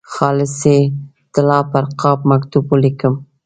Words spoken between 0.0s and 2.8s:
خالصې طلا پر قاب مکتوب